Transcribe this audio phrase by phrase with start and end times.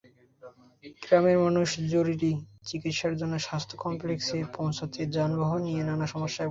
[1.01, 2.31] গ্রামের মানুষ জরুরি
[2.69, 6.39] চিকিৎসার জন্য স্বাস্থ্য কমপ্লেক্সে পৌঁছাতে যানবাহন নিয়ে নানা সমস্যায় পড়ে।